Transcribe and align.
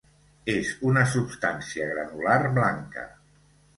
És 0.53 0.69
una 0.91 1.03
substància 1.11 1.91
granular 1.93 2.39
blanca. 2.59 3.05